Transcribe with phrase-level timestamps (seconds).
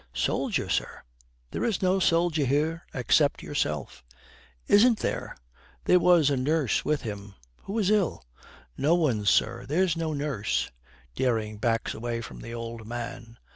[0.15, 1.03] 'Soldier, sir?
[1.51, 4.03] There is no soldier here except yourself.'
[4.67, 5.37] 'Isn't there?
[5.85, 7.35] There was a nurse with him.
[7.65, 8.25] Who is ill?'
[8.75, 9.67] 'No one, sir.
[9.67, 10.71] There's no nurse.'
[11.15, 13.37] Dering backs away from the old man.